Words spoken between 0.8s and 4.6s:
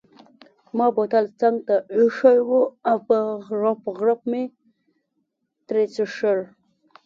بوتل څنګته ایښی وو او په غوړپ غوړپ مې